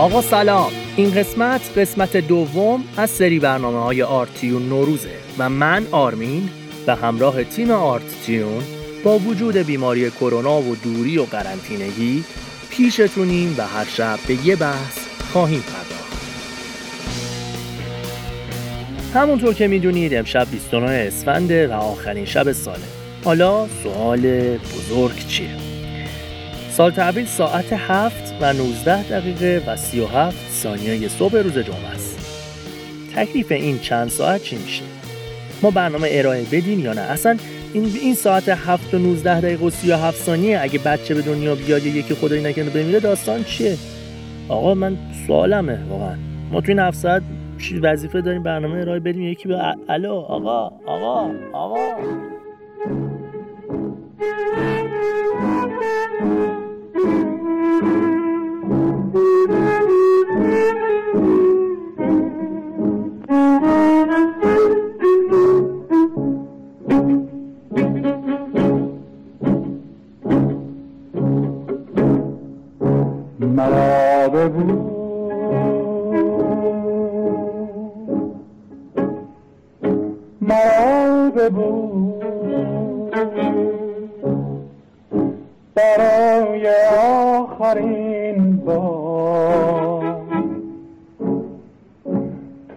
آقا 0.00 0.22
سلام. 0.22 0.72
این 0.96 1.10
قسمت 1.10 1.78
قسمت 1.78 2.16
دوم 2.16 2.84
از 2.96 3.10
سری 3.10 3.38
برنامه 3.38 3.78
های 3.82 4.02
آرتیون 4.02 4.68
نوروزه 4.68 5.16
و 5.38 5.48
من 5.48 5.86
آرمین 5.92 6.48
به 6.86 6.94
همراه 6.94 7.44
تیم 7.44 7.70
آرتیون 7.70 8.62
با 9.04 9.18
وجود 9.18 9.56
بیماری 9.56 10.10
کرونا 10.10 10.60
و 10.60 10.76
دوری 10.76 11.18
و 11.18 11.24
قرنطینگی 11.24 12.24
پیشتونیم 12.70 13.54
و 13.58 13.66
هر 13.66 13.84
شب 13.84 14.18
به 14.26 14.46
یه 14.46 14.56
بحث 14.56 14.98
خواهیم 15.32 15.60
پرداخت. 15.60 16.12
همونطور 19.14 19.54
که 19.54 19.68
می‌دونید 19.68 20.14
امشب 20.14 20.46
29 20.50 20.90
اسفنده 20.90 21.68
و 21.68 21.72
آخرین 21.72 22.24
شب 22.24 22.52
ساله. 22.52 22.84
حالا 23.24 23.68
سوال 23.82 24.56
بزرگ 24.56 25.26
چیه؟ 25.28 25.69
سال 26.80 26.90
تحویل 26.90 27.24
ساعت 27.24 27.72
7 27.72 28.34
و 28.40 28.52
19 28.52 29.02
دقیقه 29.02 29.62
و 29.66 29.76
37 29.76 30.50
ثانیه 30.50 31.08
صبح 31.08 31.36
روز 31.36 31.58
جمعه 31.58 31.86
است. 31.94 32.18
تکلیف 33.16 33.52
این 33.52 33.78
چند 33.78 34.08
ساعت 34.08 34.42
چی 34.42 34.56
میشه؟ 34.56 34.82
ما 35.62 35.70
برنامه 35.70 36.08
ارائه 36.10 36.42
بدیم 36.42 36.80
یا 36.80 36.92
نه؟ 36.92 37.00
اصلا 37.00 37.36
این 37.72 37.84
این 38.02 38.14
ساعت 38.14 38.48
7 38.48 38.94
و 38.94 38.98
19 38.98 39.40
دقیقه 39.40 39.64
و 39.64 39.70
37 39.70 40.22
ثانیه 40.22 40.60
اگه 40.62 40.78
بچه 40.78 41.14
به 41.14 41.22
دنیا 41.22 41.54
بیاد 41.54 41.86
یکی 41.86 42.14
خدایی 42.14 42.42
نکنه 42.42 42.70
بمیره 42.70 43.00
داستان 43.00 43.44
چیه؟ 43.44 43.76
آقا 44.48 44.74
من 44.74 44.96
سوالمه 45.26 45.78
واقعا 45.88 46.16
ما 46.52 46.60
توی 46.60 46.74
این 46.74 46.82
7 46.82 46.96
ساعت 46.98 47.22
وظیفه 47.82 48.20
داریم 48.20 48.42
برنامه 48.42 48.80
ارائه 48.80 49.00
بدیم 49.00 49.22
یکی 49.22 49.48
به 49.48 49.76
الو 49.88 50.14
آقا 50.14 50.72
آقا 50.86 51.30
آقا 51.52 51.76
Thank 57.02 57.20
you. 59.14 59.79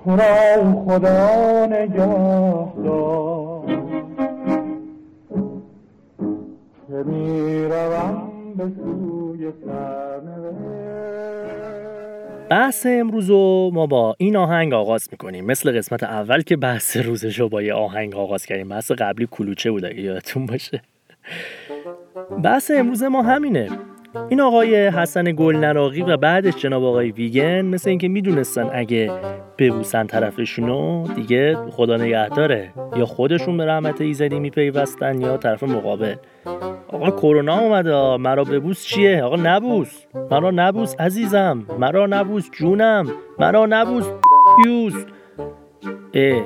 تو 0.03 0.15
را 0.15 0.83
خدا 0.85 1.65
نگاه 1.65 2.73
دار 2.83 3.65
که 6.87 6.93
می‌روم 6.93 8.31
به 8.57 8.63
سوی 8.63 9.51
بحث 12.49 12.85
امروز 12.89 13.29
رو 13.29 13.71
ما 13.73 13.85
با 13.85 14.15
این 14.17 14.35
آهنگ 14.35 14.73
آغاز 14.73 15.07
می‌کنیم. 15.11 15.45
مثل 15.45 15.77
قسمت 15.77 16.03
اول 16.03 16.41
که 16.41 16.55
بحث 16.57 16.97
روزش 16.97 17.39
رو 17.39 17.49
با 17.49 17.61
یه 17.61 17.73
آهنگ 17.73 18.15
آغاز 18.15 18.45
کردیم. 18.45 18.69
بحث 18.69 18.91
قبلی 18.91 19.27
کلوچه 19.31 19.71
بود 19.71 19.85
اگه 19.85 20.01
یادتون 20.01 20.45
باشه. 20.45 20.81
بحث 22.43 22.71
امروز 22.71 23.03
ما 23.03 23.21
همینه. 23.21 23.69
این 24.29 24.41
آقای 24.41 24.87
حسن 24.87 25.23
گلنراقی 25.23 26.01
و 26.01 26.17
بعدش 26.17 26.55
جناب 26.55 26.83
آقای 26.83 27.11
ویگن 27.11 27.61
مثل 27.65 27.89
اینکه 27.89 28.07
می‌دونستن 28.07 28.69
اگه 28.73 29.11
ببوسن 29.57 30.07
طرفشونو 30.07 31.07
دیگه 31.15 31.55
خدا 31.55 31.97
نگهداره. 31.97 32.73
یا 32.95 33.05
خودشون 33.05 33.57
به 33.57 33.65
رحمت 33.65 34.01
ایزدی 34.01 34.39
میپیوستن 34.39 35.21
یا 35.21 35.37
طرف 35.37 35.63
مقابل. 35.63 36.15
آقا 36.87 37.11
کرونا 37.11 37.59
اومده 37.59 38.17
مرا 38.17 38.43
ببوس 38.43 38.85
چیه؟ 38.85 39.23
آقا 39.23 39.35
نبوس. 39.35 40.05
مرا 40.31 40.51
نبوس 40.51 40.95
عزیزم. 40.99 41.65
مرا 41.79 42.05
نبوس 42.05 42.49
جونم. 42.51 43.07
مرا 43.39 43.65
نبوس 43.65 44.07
یوز 44.65 45.05
اه. 46.13 46.41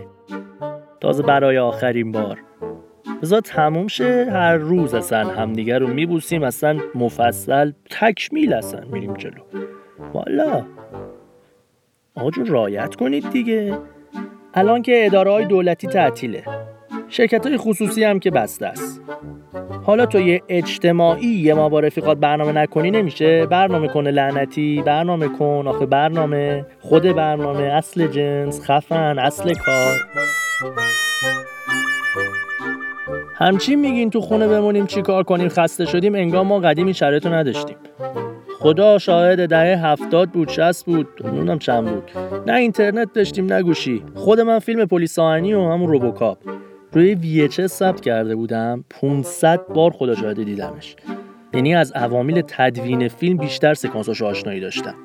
تازه 1.02 1.24
برای 1.24 1.58
آخرین 1.58 2.12
بار. 2.12 2.38
بذار 3.22 3.42
تموم 3.42 3.88
شه 3.88 4.28
هر 4.32 4.56
روز 4.56 4.94
اصلا 4.94 5.28
همدیگه 5.28 5.78
رو 5.78 5.88
میبوسیم 5.88 6.44
اصلا 6.44 6.80
مفصل 6.96 7.72
تکمیل 7.90 8.54
اصلا 8.54 8.82
میریم 8.92 9.14
جلو. 9.14 9.42
والا. 10.14 10.66
آقا 12.16 12.32
جون 12.32 12.46
رایت 12.46 12.96
کنید 12.96 13.30
دیگه. 13.30 13.78
الان 14.54 14.82
که 14.82 15.06
اداره 15.06 15.32
های 15.32 15.46
دولتی 15.46 15.88
تعطیله. 15.88 16.44
شرکت 17.10 17.48
های 17.48 17.58
خصوصی 17.58 18.04
هم 18.04 18.20
که 18.20 18.32
بسته 18.32 18.66
است. 18.66 19.02
حالا 19.84 20.06
تو 20.06 20.20
یه 20.20 20.42
اجتماعی 20.50 21.28
یه 21.28 21.54
ما 21.54 21.70
با 21.70 21.80
رفیقات 21.80 22.18
برنامه 22.18 22.52
نکنی 22.52 22.92
نمیشه. 22.92 23.46
برنامه 23.46 23.88
کنه 23.88 24.12
لعنتی 24.12 24.82
برنامه 24.86 25.28
کن 25.28 25.64
آخه 25.68 25.86
برنامه. 25.86 26.66
خود 26.80 27.04
برنامه 27.04 27.64
اصل 27.64 28.08
جنس 28.08 28.62
خفن 28.62 29.20
اصل 29.20 29.54
کار. 29.54 29.96
همچین 33.40 33.80
میگین 33.80 34.10
تو 34.10 34.22
خونه 34.22 34.48
بمونیم 34.48 34.86
چی 34.86 35.02
کار 35.02 35.24
کنیم 35.24 35.50
خسته 35.50 35.86
شدیم 35.86 36.16
انگار 36.16 36.44
ما 36.44 36.60
قدیم 36.60 36.86
این 36.86 36.96
نداشتیم. 37.26 37.76
خدا 38.60 38.98
شاهد 38.98 39.50
دهه 39.50 39.86
هفتاد 39.86 40.30
بود 40.30 40.50
شست 40.50 40.86
بود 40.86 41.08
نمی‌دونم 41.24 41.60
چند 41.60 41.88
بود. 41.88 42.12
نه 42.48 42.54
اینترنت 42.54 43.14
داشتیم 43.14 43.54
نه 43.54 43.64
گوشی. 43.64 44.04
خود 44.16 44.40
من 44.40 44.60
فیلم 44.60 44.86
پلیس 44.86 45.20
آهنی 45.20 45.54
و 45.54 45.62
همون 45.62 45.88
روبوکاپ. 45.88 46.38
روی 46.92 47.50
VHS 47.50 47.66
ثبت 47.66 48.02
کرده 48.02 48.36
بودم 48.36 48.84
500 48.90 49.62
بار 49.74 49.92
خدا 49.92 50.16
شاهده 50.16 50.44
دیدمش. 50.44 50.96
یعنی 51.54 51.76
از 51.76 51.92
عوامل 51.92 52.42
تدوین 52.48 53.08
فیلم 53.08 53.38
بیشتر 53.38 53.74
سکانساش 53.74 54.22
آشنایی 54.22 54.60
داشتم. 54.60 54.96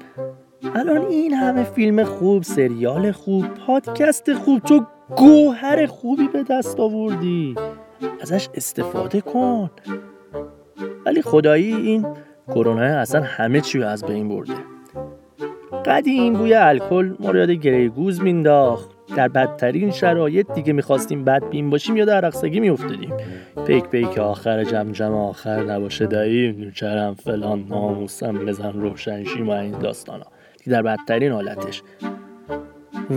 الان 0.75 1.07
این 1.07 1.35
همه 1.35 1.65
فیلم 1.65 2.05
خوب 2.05 2.43
سریال 2.43 3.13
خوب 3.13 3.45
پادکست 3.67 4.35
خوب 4.35 4.59
تو 4.59 4.85
گوهر 5.17 5.87
خوبی 5.87 6.29
به 6.29 6.43
دست 6.51 6.81
آوردی. 6.81 7.55
ازش 8.21 8.49
استفاده 8.55 9.21
کن. 9.21 9.71
ولی 11.07 11.23
خدایی 11.23 11.75
این 11.75 12.07
کرونا 12.49 12.83
اصلا 12.83 13.23
همه 13.23 13.61
چی 13.61 13.83
از 13.83 14.05
بین 14.05 14.29
برده. 14.29 14.53
قدیم 15.87 16.35
بوی 16.35 16.55
الکل 16.55 17.15
ما 17.21 17.31
رو 17.31 17.39
یاد 17.39 17.51
گریگوز 17.51 18.23
مینداخت 18.23 18.91
در 19.17 19.29
بدترین 19.29 19.91
شرایط 19.91 20.53
دیگه 20.53 20.73
می‌خواستیم 20.73 21.25
بد 21.25 21.49
بین 21.51 21.71
باشیم 21.71 21.97
یا 21.97 22.05
در 22.05 22.21
رقصگی 22.21 22.61
میافتادیم. 22.61 23.13
پیک 23.67 23.85
پیک 23.85 24.19
آخر 24.19 24.65
جم 24.65 24.93
جم 24.93 25.15
آخر 25.15 25.63
نباشه 25.63 26.07
دایی 26.07 26.53
نوچرم 26.53 27.15
فلان 27.15 27.67
ناموسم 27.69 28.33
بزن 28.33 28.73
روشنشی 28.73 29.43
ما 29.43 29.57
این 29.57 29.79
داستانا. 29.79 30.27
در 30.67 30.83
بدترین 30.83 31.33
حالتش. 31.33 31.83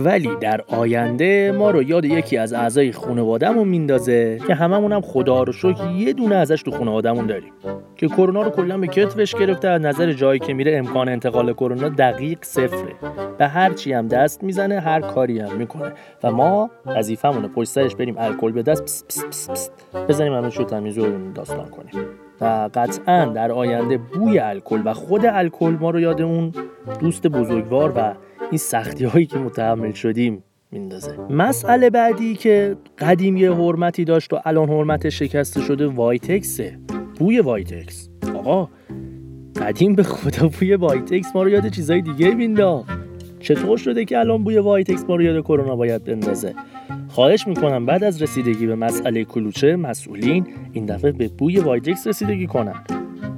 ولی 0.04 0.36
در 0.40 0.60
آینده 0.68 1.52
ما 1.52 1.70
رو 1.70 1.82
یاد 1.82 2.04
یکی 2.04 2.36
از 2.36 2.52
اعضای 2.52 2.92
خانوادهمون 2.92 3.68
میندازه 3.68 4.40
که 4.46 4.54
هممون 4.54 4.92
هم 4.92 5.00
خدا 5.00 5.42
رو 5.42 5.52
شکر 5.52 5.90
یه 5.90 6.12
دونه 6.12 6.34
ازش 6.34 6.62
تو 6.62 6.70
خانوادهمون 6.70 7.26
داریم. 7.26 7.52
که 7.96 8.08
کرونا 8.08 8.42
رو 8.42 8.50
کلا 8.50 8.78
به 8.78 8.86
کتفش 8.86 9.34
گرفته 9.34 9.68
از 9.68 9.82
نظر 9.82 10.12
جایی 10.12 10.38
که 10.38 10.54
میره 10.54 10.76
امکان 10.76 11.08
انتقال 11.08 11.52
کرونا 11.52 11.88
دقیق 11.88 12.38
صفره. 12.42 12.94
به 13.38 13.46
هر 13.46 13.72
چی 13.72 13.92
هم 13.92 14.08
دست 14.08 14.44
می‌زنه 14.44 14.80
هر 14.80 15.00
کاری 15.00 15.38
هم 15.38 15.56
می‌کنه. 15.56 15.92
و 16.22 16.30
ما 16.32 16.70
وظیفمونه 16.86 17.48
پشت 17.48 17.68
سرش 17.68 17.96
بریم 17.96 18.14
الکل 18.18 18.52
به 18.52 18.62
دست 18.62 18.82
پس 18.82 19.04
پس 19.04 19.24
پس 19.26 19.50
پس. 19.50 19.70
بزنیم 20.08 20.32
همه 20.32 20.50
شو 20.50 20.64
تمیز 20.64 20.98
داستان 21.34 21.68
کنیم. 21.68 22.06
و 22.40 22.70
قطعا 22.74 23.24
در 23.24 23.52
آینده 23.52 23.98
بوی 23.98 24.38
الکل 24.38 24.82
و 24.84 24.94
خود 24.94 25.26
الکل 25.26 25.76
ما 25.80 25.90
رو 25.90 26.00
یاد 26.00 26.22
اون 26.22 26.52
دوست 27.00 27.26
بزرگوار 27.26 27.92
و 27.96 28.14
این 28.50 28.58
سختی 28.58 29.04
هایی 29.04 29.26
که 29.26 29.38
متحمل 29.38 29.92
شدیم 29.92 30.42
میندازه. 30.70 31.16
مسئله 31.30 31.90
بعدی 31.90 32.34
که 32.34 32.76
قدیم 32.98 33.36
یه 33.36 33.52
حرمتی 33.52 34.04
داشت 34.04 34.32
و 34.32 34.38
الان 34.44 34.68
حرمتش 34.68 35.18
شکسته 35.18 35.60
شده 35.60 35.86
وایتکسه. 35.86 36.78
بوی 37.18 37.40
وایتکس. 37.40 38.08
آقا 38.34 38.68
قدیم 39.60 39.94
به 39.94 40.02
خدا 40.02 40.48
بوی 40.48 40.74
وایتکس 40.74 41.26
ما 41.34 41.42
رو 41.42 41.48
یاد 41.48 41.68
چیزای 41.68 42.00
دیگه 42.00 42.34
مینداخت. 42.34 42.98
چطور 43.40 43.78
شده 43.78 44.04
که 44.04 44.18
الان 44.18 44.44
بوی 44.44 44.58
وایتکس 44.58 45.04
ما 45.08 45.16
رو 45.16 45.22
یاد 45.22 45.44
کرونا 45.44 45.76
باید 45.76 46.04
بندازه؟ 46.04 46.54
خواهش 47.08 47.46
می‌کنم 47.46 47.86
بعد 47.86 48.04
از 48.04 48.22
رسیدگی 48.22 48.66
به 48.66 48.74
مسئله 48.74 49.24
کلوچه 49.24 49.76
مسئولین 49.76 50.46
این 50.72 50.86
دفعه 50.86 51.12
به 51.12 51.28
بوی 51.28 51.58
وایتکس 51.58 52.06
رسیدگی 52.06 52.46
کنن. 52.46 52.84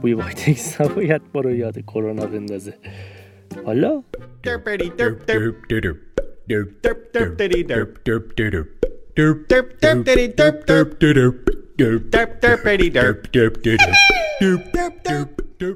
بوی 0.02 0.14
وایتکس 0.14 0.80
نباید 0.80 1.22
ما 1.34 1.40
رو 1.40 1.54
یاد 1.54 1.78
کرونا 1.80 2.26
بندازه. 2.26 2.74
حالا 3.66 4.02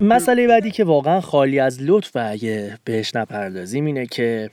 مسئله 0.00 0.46
بعدی 0.48 0.70
که 0.70 0.84
واقعا 0.84 1.20
خالی 1.20 1.58
از 1.58 1.82
لطف 1.82 2.10
اگه 2.14 2.78
بهش 2.84 3.16
نپردازیم 3.16 3.84
اینه 3.84 4.06
که 4.06 4.50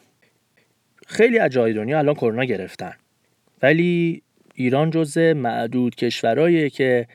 خیلی 1.08 1.40
از 1.40 1.52
جای 1.52 1.74
دنیا 1.74 1.98
الان 1.98 2.16
کرونا 2.16 2.44
گرفتن. 2.44 2.92
ولی 3.62 4.22
ایران 4.56 4.90
جزء 4.90 5.34
معدود 5.34 5.96
کشورهایی 5.96 6.70
که 6.70 7.08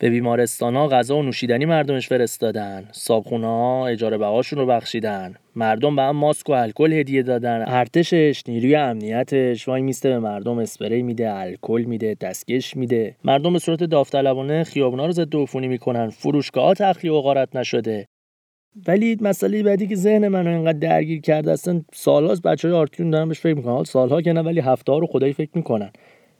به 0.00 0.10
بیمارستان 0.10 0.76
ها 0.76 0.88
غذا 0.88 1.16
و 1.16 1.22
نوشیدنی 1.22 1.64
مردمش 1.64 2.08
فرستادن. 2.08 2.88
صابخونه 2.92 3.46
ها 3.46 3.86
اجاره 3.86 4.18
بهاشون 4.18 4.58
رو 4.58 4.66
بخشیدن. 4.66 5.34
مردم 5.56 5.96
به 5.96 6.02
هم 6.02 6.16
ماسک 6.16 6.48
و 6.48 6.52
الکل 6.52 6.92
هدیه 6.92 7.22
دادن. 7.22 7.64
ارتشش 7.68 8.42
نیروی 8.48 8.74
امنیتش. 8.74 9.68
وای 9.68 9.82
میسته 9.82 10.08
به 10.08 10.18
مردم 10.18 10.58
اسپری 10.58 11.02
میده 11.02 11.32
الکل 11.32 11.84
میده 11.86 12.16
دستکش 12.20 12.76
میده. 12.76 13.16
مردم 13.24 13.52
به 13.52 13.58
صورت 13.58 13.84
داوطلبانه 13.84 14.64
خیابونا 14.64 15.06
رو 15.06 15.12
ضد 15.12 15.36
عفونی 15.36 15.68
می‌کنن. 15.68 16.10
فروشگاه 16.10 16.74
تخلیه 16.74 17.12
و 17.12 17.20
غارت 17.20 17.56
نشده. 17.56 18.06
ولی 18.86 19.16
مسئله 19.20 19.62
بعدی 19.62 19.86
که 19.86 19.96
ذهن 19.96 20.28
منو 20.28 20.50
اینقدر 20.50 20.78
درگیر 20.78 21.20
کرده 21.20 21.52
اصلا 21.52 21.82
سالهاست 21.92 22.42
بچه 22.42 22.68
های 22.68 22.76
آرتیون 22.76 23.10
دارن 23.10 23.28
بهش 23.28 23.40
فکر 23.40 23.54
می‌کنن. 23.54 23.84
سالها 23.84 24.22
که 24.22 24.32
نه 24.32 24.40
ولی 24.40 24.60
هفته 24.60 24.92
ها 24.92 24.98
رو 24.98 25.06
خدایی 25.06 25.32
فکر 25.32 25.50
می‌کنن. 25.54 25.90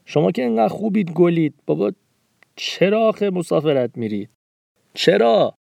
شما 0.05 0.31
که 0.31 0.41
اینقدر 0.41 0.67
خوبید 0.67 1.11
گلید. 1.11 1.53
بابا 1.65 1.91
چرا 2.61 3.07
آخه 3.07 3.29
مسافرت 3.29 3.89
میرید 3.95 4.29
چرا؟ 4.93 5.57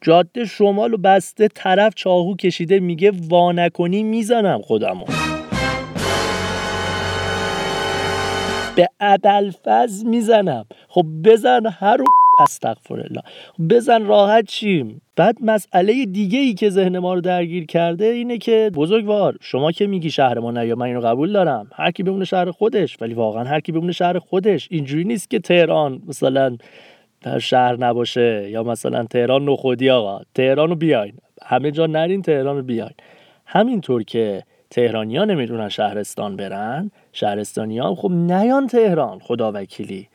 جاده 0.00 0.44
شمال 0.44 0.94
و 0.94 0.96
بسته 0.96 1.48
طرف 1.48 1.94
چاقو 1.94 2.36
کشیده 2.36 2.80
میگه 2.80 3.12
وا 3.30 3.52
نکنی 3.52 4.02
می‌زنم 4.02 4.62
خودمو. 4.62 5.04
به 8.76 8.88
ابلفز 9.00 10.04
می‌زنم. 10.04 10.66
خب 10.88 11.06
بزن 11.24 11.66
هر 11.66 11.98
استغفر 12.40 12.94
الله 12.94 13.22
بزن 13.70 14.06
راحت 14.06 14.44
چیم. 14.46 15.00
بعد 15.16 15.36
مسئله 15.42 16.06
دیگه 16.06 16.38
ای 16.38 16.54
که 16.54 16.70
ذهن 16.70 16.98
ما 16.98 17.14
رو 17.14 17.20
درگیر 17.20 17.66
کرده 17.66 18.04
اینه 18.04 18.38
که 18.38 18.70
بزرگوار 18.74 19.36
شما 19.40 19.72
که 19.72 19.86
میگی 19.86 20.10
شهر 20.10 20.38
ما 20.38 20.64
یا 20.64 20.76
من 20.76 20.86
اینو 20.86 21.00
قبول 21.00 21.32
دارم. 21.32 21.70
هر 21.74 21.90
کی 21.90 22.02
بمونه 22.02 22.24
شهر 22.24 22.50
خودش 22.50 22.96
ولی 23.00 23.14
واقعا 23.14 23.44
هر 23.44 23.60
کی 23.60 23.72
بمونه 23.72 23.92
شهر 23.92 24.18
خودش 24.18 24.68
اینجوری 24.70 25.04
نیست 25.04 25.30
که 25.30 25.38
تهران 25.38 26.02
مثلا 26.08 26.56
در 27.22 27.38
شهر 27.38 27.76
نباشه 27.76 28.50
یا 28.50 28.62
مثلا 28.62 29.04
تهران 29.04 29.44
نخودی 29.44 29.90
آقا 29.90 30.20
تهران 30.34 30.68
رو 30.68 30.76
بیاین. 30.76 31.14
همه 31.42 31.70
جا 31.70 31.86
نرین 31.86 32.22
تهران 32.22 32.56
رو 32.56 32.62
بیاین. 32.62 32.94
همینطور 33.46 34.02
که 34.02 34.42
تهرانیا 34.70 35.24
نمی‌دونن 35.24 35.68
شهرستان 35.68 36.36
برن 36.36 36.90
شهرستانی 37.12 37.78
هم 37.78 37.94
خب 37.94 38.10
نیان 38.10 38.66
تهران 38.66 39.18
خدا 39.18 39.52
وکیلی 39.54 40.08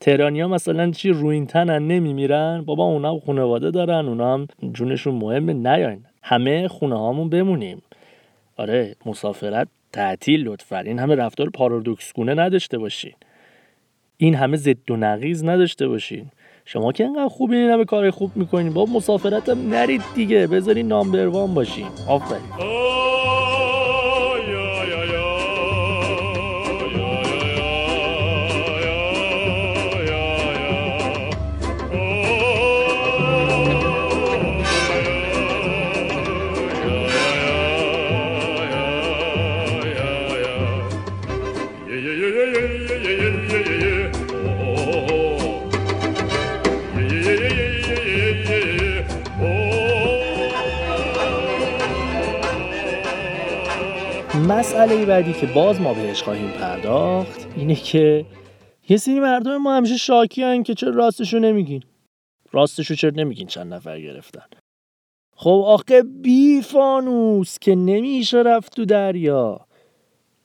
تهرانی 0.00 0.40
ها 0.40 0.48
مثلا 0.48 0.90
چی 0.90 1.10
روینتنن 1.10 1.86
نمیمیرن؟ 1.86 2.62
بابا 2.66 2.84
اونا 2.84 3.12
هم 3.12 3.20
خانواده 3.20 3.70
دارن 3.70 4.08
اونا 4.08 4.34
هم 4.34 4.48
جونشون 4.72 5.14
مهمه 5.14 5.52
نیاین. 5.52 6.04
همه 6.22 6.68
خونه 6.68 6.98
هامون 6.98 7.28
بمونیم. 7.28 7.82
آره 8.56 8.94
مسافرت 9.06 9.68
تعطیل 9.92 10.48
لطفا. 10.48 10.78
این 10.78 10.98
همه 10.98 11.14
رفتار 11.14 11.50
پارادوکس 11.50 12.12
گونه 12.12 12.34
نداشته 12.34 12.78
باشین. 12.78 13.12
این 14.16 14.34
همه 14.34 14.56
ضد 14.56 14.90
و 14.90 14.96
نقیز 14.96 15.44
نداشته 15.44 15.88
باشین. 15.88 16.26
شما 16.64 16.92
که 16.92 17.04
انقدر 17.04 17.28
خوبی 17.28 17.56
این 17.56 17.70
همه 17.70 17.84
کار 17.84 18.10
خوب 18.10 18.30
می‌کنین. 18.36 18.72
با 18.72 18.86
مسافرت 18.86 19.48
هم 19.48 19.68
نرید 19.68 20.02
دیگه. 20.14 20.46
بذارین 20.46 20.88
نامبر 20.88 21.26
وان 21.26 21.54
باشین. 21.54 21.86
آفرین. 22.08 23.07
مسئله 54.34 55.06
بعدی 55.06 55.32
که 55.32 55.46
باز 55.46 55.80
ما 55.80 55.94
بهش 55.94 56.22
خواهیم 56.22 56.50
پرداخت 56.50 57.46
اینه 57.56 57.74
که 57.74 58.26
یه 58.88 58.96
سری 58.96 59.20
مردم 59.20 59.56
ما 59.56 59.76
همیشه 59.76 59.96
شاکی 59.96 60.42
هن 60.42 60.62
که 60.62 60.74
چرا 60.74 60.90
راستشو 60.90 61.38
نمیگین؟ 61.38 61.82
راستشو 62.52 62.94
چرا 62.94 63.10
نمیگین 63.16 63.46
چند 63.46 63.74
نفر 63.74 64.00
گرفتن؟ 64.00 64.44
خب 65.36 65.62
آخه 65.66 66.02
بی 66.02 66.62
فانوس 66.62 67.58
که 67.58 67.74
نمیشه 67.74 68.38
رفت 68.38 68.76
تو 68.76 68.84
دریا. 68.84 69.60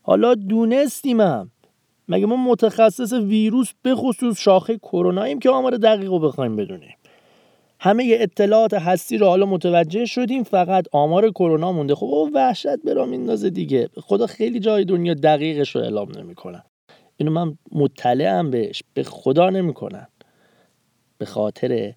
حالا 0.01 0.35
دونستیمم 0.35 1.51
مگه 2.07 2.25
ما 2.25 2.35
متخصص 2.35 3.13
ویروس 3.13 3.71
به 3.81 3.95
خصوص 3.95 4.39
شاخه 4.39 4.77
کروناییم 4.77 5.39
که 5.39 5.49
آمار 5.49 5.77
دقیق 5.77 6.09
رو 6.09 6.19
بخوایم 6.19 6.55
بدونیم؟ 6.55 6.95
همه 7.83 8.17
اطلاعات 8.19 8.73
هستی 8.73 9.17
رو 9.17 9.27
حالا 9.27 9.45
متوجه 9.45 10.05
شدیم 10.05 10.43
فقط 10.43 10.85
آمار 10.91 11.31
کرونا 11.31 11.71
مونده. 11.71 11.95
خب 11.95 12.29
وحشت 12.33 12.75
برام 12.85 13.09
میندازه 13.09 13.49
دیگه. 13.49 13.89
خدا 13.97 14.27
خیلی 14.27 14.59
جای 14.59 14.85
دنیا 14.85 15.13
دقیقش 15.13 15.75
رو 15.75 15.81
اعلام 15.81 16.17
نمی‌کنن. 16.17 16.63
اینو 17.17 17.31
من 17.31 17.57
مطلعم 17.71 18.51
بهش. 18.51 18.83
به 18.93 19.03
خدا 19.03 19.49
نمی‌کنن. 19.49 20.07
به 21.17 21.25
خاطر 21.25 21.93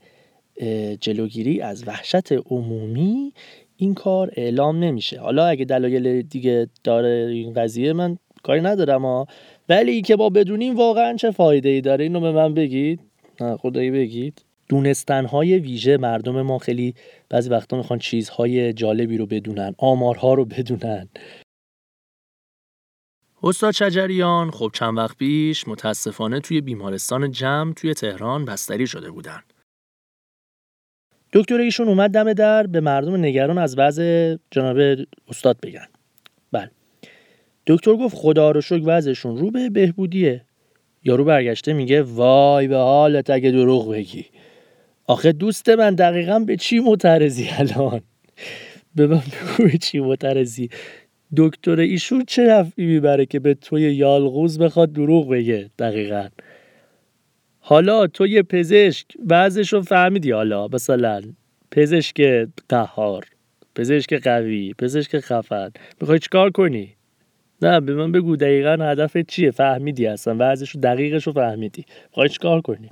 جلوگیری 1.00 1.60
از 1.60 1.88
وحشت 1.88 2.32
عمومی 2.32 3.32
این 3.76 3.94
کار 3.94 4.30
اعلام 4.36 4.78
نمیشه. 4.78 5.20
حالا 5.20 5.46
اگه 5.46 5.64
دلایل 5.64 6.22
دیگه 6.22 6.68
داره 6.84 7.28
این 7.32 7.52
قضیه 7.52 7.92
من 7.92 8.18
کاری 8.42 8.60
ندارم 8.60 9.02
ها. 9.02 9.26
ولی 9.68 10.02
که 10.02 10.16
با 10.16 10.30
بدونیم 10.30 10.76
واقعا 10.76 11.16
چه 11.16 11.30
فایده 11.30 11.68
ای 11.68 11.80
داره. 11.80 12.04
اینو 12.04 12.20
به 12.20 12.32
من 12.32 12.54
بگید. 12.54 13.00
نه 13.40 13.56
خدایی 13.56 13.90
بگید. 13.90 14.45
دونستنهای 14.68 15.58
ویژه 15.58 15.96
مردم 15.96 16.42
ما 16.42 16.58
خیلی 16.58 16.94
بعضی 17.28 17.50
وقتا 17.50 17.76
می‌خوان 17.76 17.98
چیزهای 17.98 18.72
جالبی 18.72 19.18
رو 19.18 19.26
بدونن 19.26 19.74
آمارها 19.78 20.34
رو 20.34 20.44
بدونن. 20.44 21.08
استاد 23.42 23.72
شجریان 23.72 24.50
خب 24.50 24.70
چند 24.74 24.98
وقت 24.98 25.16
پیش 25.16 25.68
متاسفانه 25.68 26.40
توی 26.40 26.60
بیمارستان 26.60 27.30
جمع 27.30 27.72
توی 27.72 27.94
تهران 27.94 28.44
بستری 28.44 28.86
شده 28.86 29.10
بودن. 29.10 29.42
دکتر 31.32 31.54
ایشون 31.54 31.88
اومد 31.88 32.10
دم 32.10 32.32
در 32.32 32.66
به 32.66 32.80
مردم 32.80 33.16
نگران 33.16 33.58
از 33.58 33.78
وضع 33.78 34.36
جناب 34.50 34.76
استاد 35.28 35.60
بگن. 35.60 35.86
بله. 36.52 36.70
دکتر 37.66 37.96
گفت 37.96 38.16
خدا 38.16 38.50
رو 38.50 38.60
شکر 38.60 38.82
وضعشون 38.84 39.36
رو 39.36 39.50
به 39.50 39.70
بهبودیه. 39.70 40.44
یارو 41.04 41.24
برگشته 41.24 41.72
میگه 41.72 42.02
وای 42.02 42.68
به 42.68 42.76
حالت 42.76 43.30
اگه 43.30 43.50
دروغ 43.50 43.92
بگی. 43.92 44.26
آخه 45.06 45.32
دوست 45.32 45.68
من 45.68 45.94
دقیقا 45.94 46.38
به 46.38 46.56
چی 46.56 46.78
معترضی 46.78 47.48
الان؟ 47.58 48.00
به 48.94 49.06
من 49.06 49.16
بگو 49.16 49.64
به 49.64 49.78
چی 49.78 50.00
معترضی. 50.00 50.68
دکتر 51.36 51.80
ایشون 51.80 52.24
چه 52.24 52.46
رفعی 52.48 52.86
می‌بره 52.86 53.26
که 53.26 53.38
به 53.38 53.54
توی 53.54 53.94
یالغوز 53.94 54.58
بخواد 54.58 54.92
دروغ 54.92 55.28
بگه 55.28 55.70
دقیقا؟ 55.78 56.28
حالا 57.60 58.06
تو 58.06 58.26
یه 58.26 58.42
پزشک 58.42 59.06
وضعش 59.30 59.72
رو 59.72 59.82
فهمیدی 59.82 60.30
حالا 60.30 60.68
مثلا 60.68 61.22
پزشک 61.70 62.48
قهار 62.68 63.24
پزشک 63.74 64.14
قوی 64.14 64.74
پزشک 64.78 65.20
خفن. 65.20 65.70
می‌خوای 66.00 66.18
چیکار 66.18 66.50
کنی؟ 66.50 66.96
نه 67.62 67.80
به 67.80 67.94
من 67.94 68.12
بگو 68.12 68.36
دقیقا 68.36 68.76
هدف 68.80 69.16
چیه؟ 69.16 69.50
فهمیدی 69.50 70.06
اصلا 70.06 70.36
وضعش 70.38 70.70
رو 70.70 70.80
دقیقش 70.80 71.26
رو 71.26 71.32
فهمیدی. 71.32 71.84
می‌خوای 72.08 72.28
چیکار 72.28 72.60
کنی؟ 72.60 72.88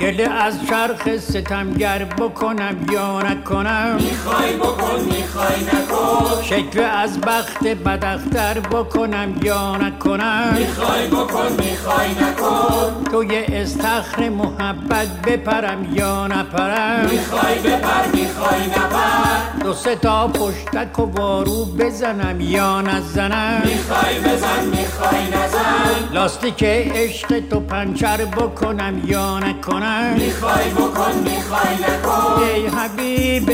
گله 0.00 0.28
از 0.28 0.66
چرخ 0.68 1.16
ستمگر 1.16 2.04
بکنم 2.04 2.76
یا 2.92 3.22
نکنم؟ 3.22 3.94
می‌خوای 3.94 4.56
بکن 4.56 5.00
می‌خوای 5.04 5.60
نکن. 5.62 6.42
شکوه 6.42 6.82
از 6.82 7.20
بخت 7.20 7.66
بدختر 7.66 8.60
بکنم 8.60 9.34
یا 9.42 9.76
نکنم؟ 9.76 10.54
می‌خوای 10.58 11.06
بکن 11.06 11.52
می‌خوای 11.58 12.10
نکن. 12.10 13.04
توی 13.10 13.36
استخر 13.36 14.28
محبت 14.28 15.22
بپرم 15.26 15.92
یا 15.94 16.26
نپرم؟ 16.26 17.08
می‌خوای 17.10 17.58
بپر 17.58 18.06
می‌خوای 18.14 18.66
نپر. 18.66 19.57
دو 19.64 19.72
سه 19.74 19.96
تا 19.96 20.28
پشتک 20.28 20.98
و 20.98 21.02
وارو 21.02 21.64
بزنم 21.64 22.40
یا 22.40 22.80
نزنم. 22.80 23.62
می‌خوای 23.64 24.18
بزن 24.18 24.64
می‌خوای 24.66 25.26
نزن. 25.26 26.12
لاستیک 26.12 26.64
عشق 26.64 27.40
تو 27.50 27.60
پنچر 27.60 28.24
بکنم 28.24 29.02
یا 29.06 29.38
نکنم. 29.38 30.14
می‌خوای 30.18 30.70
بکن 30.70 31.18
می‌خوای 31.24 31.74
نکن. 31.74 32.42
ای 32.42 32.66
حبیب 32.66 33.50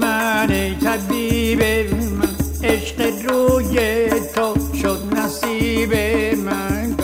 من 0.00 0.50
ای 0.50 0.74
طبیب 0.74 1.62
من 1.62 2.28
عشق 2.64 3.00
روی 3.28 4.08
تو 4.34 4.54
شد 4.82 4.98
نصیب 5.16 5.94
من. 6.38 6.96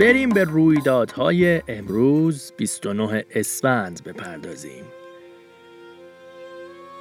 بریم 0.00 0.28
به 0.28 0.44
رویدادهای 0.44 1.62
امروز 1.68 2.52
29 2.56 3.24
اسفند 3.34 4.04
بپردازیم. 4.04 4.84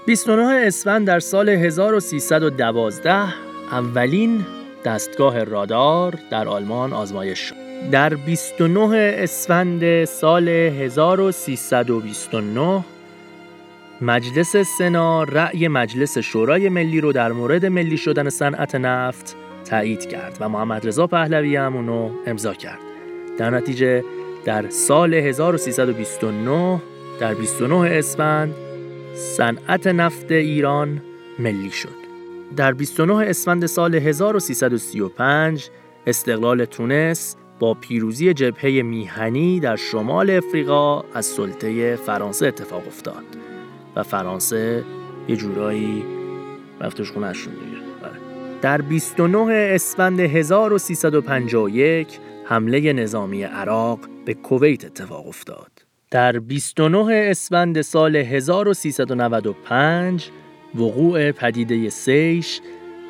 29 0.10 0.68
اسفند 0.68 1.08
در 1.08 1.20
سال 1.20 1.50
1312 1.50 3.12
اولین 3.72 4.46
دستگاه 4.86 5.44
رادار 5.44 6.20
در 6.32 6.48
آلمان 6.48 6.94
آزمایش 6.94 7.40
شد. 7.40 7.56
در 7.92 8.16
29 8.16 9.16
اسفند 9.18 10.06
سال 10.06 10.50
1329 10.50 12.84
مجلس 14.02 14.58
سنا 14.58 15.24
رأی 15.24 15.68
مجلس 15.68 16.18
شورای 16.18 16.70
ملی 16.70 17.02
رو 17.02 17.12
در 17.12 17.32
مورد 17.32 17.66
ملی 17.66 17.98
شدن 17.98 18.30
صنعت 18.30 18.76
نفت 18.76 19.36
تایید 19.66 20.10
کرد 20.10 20.38
و 20.40 20.50
محمد 20.50 20.88
رضا 20.88 21.08
پهلوی 21.08 21.56
هم 21.56 21.76
اونو 21.76 22.10
امضا 22.28 22.54
کرد. 22.54 22.80
در 23.38 23.50
نتیجه 23.50 24.04
در 24.46 24.70
سال 24.70 25.14
1329 25.14 26.82
در 27.20 27.34
29 27.34 27.76
اسفند 27.76 28.56
صنعت 29.20 29.88
نفت 29.88 30.32
ایران 30.32 31.02
ملی 31.40 31.72
شد. 31.72 32.00
در 32.56 32.74
29 32.74 33.14
اسفند 33.14 33.66
سال 33.66 33.96
1335 33.96 35.70
استقلال 36.08 36.66
تونس 36.66 37.36
با 37.60 37.74
پیروزی 37.74 38.34
جبهه 38.34 38.82
میهنی 38.82 39.60
در 39.60 39.76
شمال 39.76 40.30
افریقا 40.30 41.04
از 41.14 41.26
سلطه 41.26 41.96
فرانسه 41.96 42.48
اتفاق 42.48 42.88
افتاد 42.88 43.24
و 43.96 44.04
فرانسه 44.04 44.84
یه 45.28 45.36
جورایی 45.36 46.04
رفتش 46.82 47.12
خونش 47.12 47.38
شد 47.38 47.52
دیگه 47.52 47.78
بله. 48.02 48.20
در 48.62 48.82
29 48.82 49.54
اسفند 49.54 50.20
1351 50.20 52.20
حمله 52.46 52.94
نظامی 52.94 53.44
عراق 53.44 54.00
به 54.26 54.34
کویت 54.34 54.86
اتفاق 54.86 55.28
افتاد. 55.28 55.79
در 56.12 56.40
29 56.40 57.14
اسفند 57.14 57.82
سال 57.82 58.16
1395 58.16 60.30
وقوع 60.76 61.32
پدیده 61.32 61.90
سیش 61.90 62.62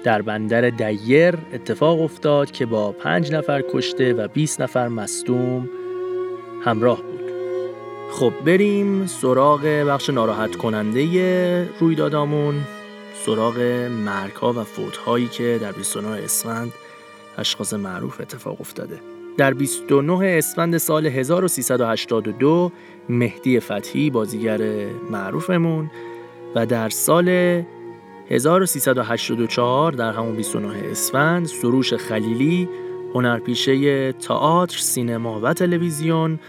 در 0.04 0.22
بندر 0.22 0.70
دیر 0.70 1.36
اتفاق 1.54 2.02
افتاد 2.02 2.52
که 2.52 2.66
با 2.66 2.92
پنج 2.92 3.32
نفر 3.32 3.64
کشته 3.74 4.14
و 4.14 4.28
20 4.28 4.62
نفر 4.62 4.88
مصدوم 4.88 5.70
همراه 6.66 7.02
بود. 7.02 7.20
خب 8.12 8.34
بریم 8.46 9.06
سراغ 9.06 9.66
بخش 9.66 10.10
ناراحت 10.10 10.56
کننده 10.56 11.70
رویدادامون 11.80 12.56
سراغ 13.26 13.60
مرگ 14.06 14.44
و 14.44 14.64
فوت 14.64 14.98
هایی 14.98 15.28
که 15.28 15.58
در 15.62 15.72
29 15.72 16.08
اسفند 16.08 16.72
اشخاص 17.38 17.74
معروف 17.74 18.22
اتفاق 18.22 18.62
افتاده. 18.62 19.19
در 19.38 19.54
29 19.54 20.36
اسفند 20.38 20.78
سال 20.78 21.06
1382 21.06 22.72
مهدی 23.10 23.60
فتحی 23.60 24.10
بازیگر 24.10 24.62
معروفمون 25.12 25.92
و 26.56 26.66
در 26.66 26.90
سال 26.90 27.30
1384 28.30 29.92
در 29.92 30.12
همون 30.12 30.36
29 30.36 30.90
اسفند 30.92 31.46
سروش 31.46 31.94
خلیلی 31.94 32.70
هنرپیشه 33.14 34.12
تئاتر، 34.12 34.78
سینما 34.78 35.40
و 35.40 35.54
تلویزیون 35.54 36.40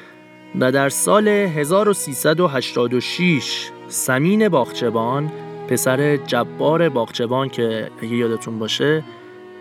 و 0.60 0.72
در 0.72 0.88
سال 0.88 1.28
1386 1.28 3.70
سمین 3.88 4.48
باغچبان 4.48 5.32
پسر 5.68 6.16
جبار 6.16 6.88
باغچبان 6.88 7.48
که 7.48 7.90
اگه 8.02 8.16
یادتون 8.16 8.58
باشه 8.58 9.02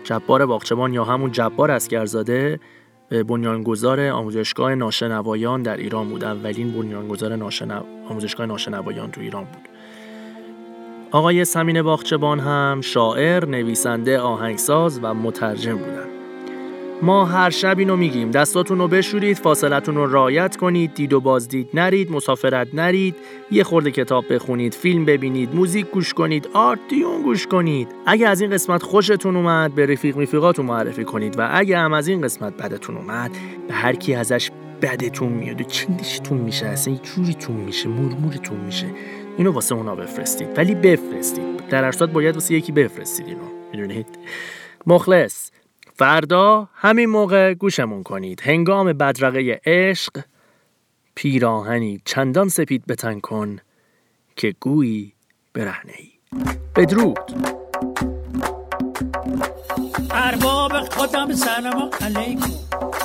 جبار 0.04 0.46
باغچبان 0.46 0.94
یا 0.94 1.04
همون 1.04 1.32
جبار 1.32 1.70
اسکرزاده 1.70 2.60
بنیانگذار 3.10 4.08
آموزشگاه 4.08 4.74
ناشنوایان 4.74 5.62
در 5.62 5.76
ایران 5.76 6.08
بود. 6.08 6.24
اولین 6.24 6.72
بنیانگذار 6.72 7.36
ناشنو... 7.36 7.80
آموزشگاه 8.08 8.46
ناشنوایان 8.46 9.10
تو 9.10 9.20
ایران 9.20 9.44
بود. 9.44 9.68
آقای 11.10 11.44
سمین 11.44 11.82
باغچبان 11.82 12.40
هم 12.40 12.80
شاعر، 12.80 13.44
نویسنده، 13.44 14.18
آهنگساز 14.18 15.00
و 15.02 15.14
مترجم 15.14 15.76
بودن 15.76 16.09
ما 17.02 17.24
هر 17.24 17.50
شب 17.50 17.78
اینو 17.78 17.96
میگیم. 17.96 18.30
دستاتون 18.30 18.78
رو 18.78 18.88
بشورید 18.88 19.36
فاصلتون 19.36 19.94
رو 19.94 20.06
رایت 20.06 20.56
کنید 20.56 20.94
دید 20.94 21.12
و 21.12 21.20
بازدید 21.20 21.68
نرید 21.74 22.12
مسافرت 22.12 22.74
نرید 22.74 23.14
یه 23.50 23.64
خورده 23.64 23.90
کتاب 23.90 24.34
بخونید 24.34 24.74
فیلم 24.74 25.04
ببینید 25.04 25.54
موزیک 25.54 25.86
گوش 25.86 26.14
کنید 26.14 26.48
آرتیون 26.52 27.22
گوش 27.22 27.46
کنید. 27.46 27.88
اگه 28.06 28.28
از 28.28 28.40
این 28.40 28.50
قسمت 28.50 28.82
خوشتون 28.82 29.36
اومد 29.36 29.74
به 29.74 29.86
رفیق 29.86 30.18
رفیقاتون 30.18 30.66
معرفی 30.66 31.04
کنید 31.04 31.38
و 31.38 31.48
اگه 31.52 31.78
هم 31.78 31.92
از 31.92 32.08
این 32.08 32.20
قسمت 32.20 32.56
بدتون 32.56 32.96
اومد 32.96 33.30
به 33.68 33.74
هر 33.74 33.94
کی 33.94 34.14
ازش 34.14 34.50
بدتون 34.82 35.32
میاد 35.32 35.60
و 35.60 35.64
چندشتون 35.64 36.38
میشه 36.38 36.66
اصلا 36.66 36.94
جوریتون 36.94 37.56
میشه 37.56 37.88
مرمورتون 37.88 38.56
میشه. 38.56 38.86
اینو 39.38 39.52
واسه 39.52 39.74
اونا 39.74 39.94
بفرستید. 39.94 40.48
ولی 40.58 40.74
بفرستید. 40.74 41.66
در 41.70 41.90
باید 41.90 42.34
واسه 42.34 42.54
یکی 42.54 42.72
بفرستید 42.72 43.26
اینو. 43.26 43.44
می‌دونید؟ 43.72 44.06
مخلص. 44.86 45.50
فردا 46.00 46.68
همین 46.74 47.06
موقع 47.06 47.54
گوشمون 47.54 48.02
کنید. 48.02 48.40
هنگام 48.40 48.92
بدرقه 48.92 49.60
عشق 49.66 50.20
پیراهنی 51.14 52.00
چندان 52.04 52.48
سپید 52.48 52.86
بتن 52.86 53.20
کن 53.20 53.58
که 54.36 54.54
گویی 54.60 55.12
برهنه 55.54 55.92
ای 55.98 56.08
بدرود. 56.76 57.18
ارباب 60.10 60.72
خودم 60.90 61.32
سلام 61.32 61.90
علیکم. 62.00 62.52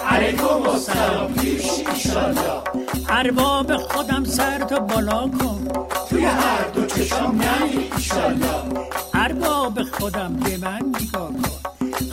علیکم 0.09 0.69
السلام. 0.69 1.33
پیش 1.33 1.65
ایشالله 1.93 2.61
ارباب 3.09 3.77
خودم 3.77 4.23
سر 4.23 4.59
تو 4.59 4.79
بالا 4.79 5.27
کن. 5.27 5.67
توی 6.09 6.25
هر 6.25 6.67
دو 6.73 6.85
چشم 6.85 7.31
نمی 7.31 7.89
ایشالله 7.95 8.89
ارباب 9.13 9.83
خودم 9.83 10.33
به 10.33 10.57
من 10.57 10.81
نگاه 11.01 11.31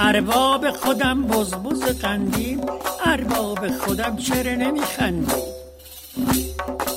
ارباب 0.05 0.71
خودم 0.71 1.23
بزبز 1.23 1.83
قندیم. 1.83 2.61
ارباب 3.05 3.69
خودم 3.69 4.17
چرا 4.17 4.55
نمیخندی 4.55 5.33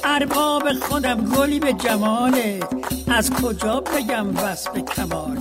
ارباب 0.03 0.74
خودم 0.74 1.25
گلی 1.25 1.59
به 1.59 1.74
جماله. 1.74 2.59
از 3.07 3.29
کجا 3.29 3.79
بگم 3.79 4.38
وصف 4.38 4.77
کماله 4.77 5.39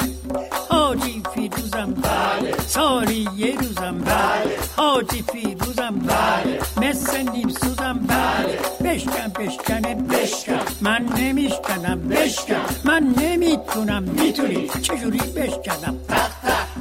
حاجی 0.69 1.23
فیروزم 1.35 1.95
بله. 1.95 2.55
سالی 2.67 3.29
یه 3.37 3.57
روزم 3.61 3.99
بله. 3.99 4.57
حاجی 4.77 5.25
فیروزم 5.33 5.95
بله. 5.99 6.61
مثل 6.89 7.31
نیم 7.31 7.49
سوزم 7.49 8.01
بله. 8.07 8.59
بشکن 8.85 9.29
بشکنه 9.29 9.95
بشکن. 9.95 10.61
من 10.81 11.07
نمیشکنم 11.17 12.09
بشکن. 12.09 12.65
من 12.85 13.15
نمی‌تونم. 13.19 14.03
می‌تونی. 14.03 14.69
چجوری 14.83 15.19
بشکنم؟ 15.19 15.97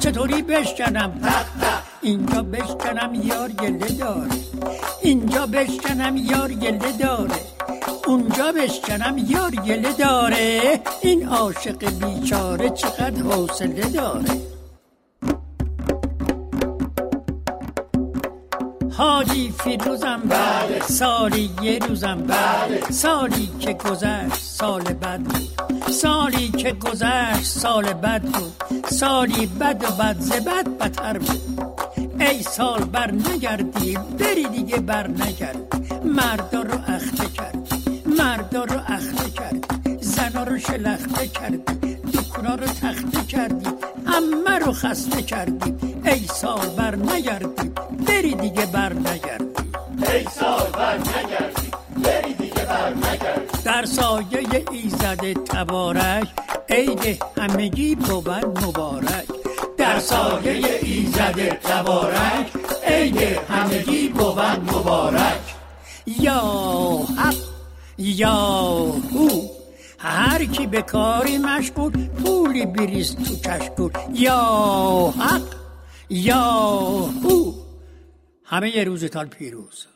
چطوری 0.04 0.42
بشکنم؟ 0.42 1.22
اینجا 2.02 2.42
بشکنم 2.42 3.14
یار 3.14 3.50
گله 3.50 3.88
داره 4.00 4.30
اینجا 5.02 5.46
بشکنم 5.46 6.18
یار 6.18 6.52
گله 6.54 6.92
داره 7.00 7.36
اونجا 8.08 8.52
بشکنم 8.52 9.16
یار 9.28 9.52
گله 9.52 9.94
داره 9.94 10.80
این 11.02 11.28
عاشق 11.28 12.06
بیچاره 12.06 12.70
چقدر 12.70 13.22
حوصله 13.22 13.90
داره. 13.90 14.43
حاجی 18.98 19.54
فیروزم 19.64 20.22
بله. 20.30 20.80
سالی 20.80 21.50
یه 21.62 21.80
روزم 21.80 22.24
بله. 22.24 22.82
سالی 22.92 23.50
که 23.60 23.74
گذشت 23.74 24.36
سال 24.36 24.82
بد 24.82 25.20
بود. 25.20 25.50
سالی 25.92 26.48
که 26.48 26.72
گذشت 26.72 27.46
سال 27.46 27.94
بد 27.94 28.22
بود. 28.22 28.86
سالی 28.90 29.46
بد 29.46 29.84
و 29.84 30.04
بد 30.04 30.20
ز 30.20 30.32
بد 30.32 30.68
بدتر 30.80 31.18
بود. 31.18 31.42
ای 32.20 32.44
سال 32.44 32.84
بر 32.84 33.12
نگردی 33.12 33.98
بری 34.20 34.44
دیگه 34.44 34.78
بر 34.78 35.08
نگرد. 35.08 35.58
مردا 36.06 36.62
رو 36.62 36.80
اخته 36.88 37.26
کرد 37.26 37.58
مردا 38.18 38.64
رو 38.64 38.80
اخته 38.88 39.30
کرد. 39.30 39.66
زنا 40.02 40.44
رو 40.44 40.60
شلخته 40.60 41.28
کردی 41.28 41.96
دکونا 41.96 42.56
رو 42.56 42.66
تخته 42.66 43.26
کردی 43.28 43.70
همه 44.06 44.60
رو 44.60 44.72
خسته 44.72 45.22
کردی. 45.22 45.93
ای 46.06 46.28
سال 46.28 46.70
بر 46.78 46.96
نگردی 46.96 47.72
بری 48.08 48.36
دیگه 48.36 48.66
بر 48.66 48.94
نگردی 48.94 49.46
ای 50.14 50.26
سال 50.40 50.70
بر 50.74 50.98
نگردی 50.98 51.72
بری 52.04 52.34
دیگه 52.34 52.66
بر 52.66 52.90
نگردی 52.90 53.64
در 53.64 53.86
سایه 53.86 54.66
ایزد 54.72 55.34
تبارک 55.34 56.28
عید 56.70 57.24
همگی 57.38 57.96
بود 57.96 58.30
مبارک. 58.30 59.26
در 59.78 60.00
سایه 60.00 60.80
ایزد 60.82 61.50
تبارک 61.50 62.52
عید 62.88 63.18
همگی 63.50 64.10
بود 64.10 64.40
مبارک. 64.40 65.56
یا 66.06 66.42
حق 67.18 67.36
یا 67.98 68.32
هو 69.14 69.48
هر 69.98 70.46
کی 70.46 70.68
به 70.68 70.82
کاری 70.82 71.38
مشغول 71.38 72.08
پولی 72.08 72.66
بریز 72.66 73.16
تو 73.16 73.50
کشکول 73.50 73.92
یا 74.14 75.14
حق 75.20 75.63
یا 76.10 76.42
هو 77.24 77.54
همه 78.44 78.84
روزتان 78.84 79.30
پیروز. 79.30 79.88